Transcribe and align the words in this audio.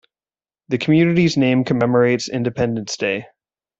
The 0.69 0.79
community's 0.79 1.37
name 1.37 1.63
commemorates 1.63 2.27
Independence 2.27 2.97
Day. 2.97 3.27